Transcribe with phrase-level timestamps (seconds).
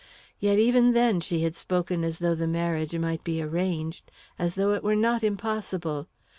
[0.39, 4.73] Yet, even then, she had spoken as though the marriage might be arranged, as though
[4.73, 6.07] it were not impossible!